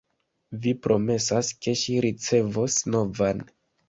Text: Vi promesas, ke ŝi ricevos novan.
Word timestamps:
Vi 0.61 0.71
promesas, 0.85 1.51
ke 1.65 1.73
ŝi 1.81 1.97
ricevos 2.05 2.79
novan. 2.95 3.45